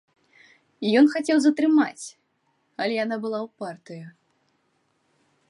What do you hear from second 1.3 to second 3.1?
затрымаць, але